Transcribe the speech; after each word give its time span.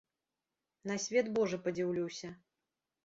На 0.91 0.97
свет 1.05 1.29
божы 1.37 1.61
падзіўлюся. 1.69 2.35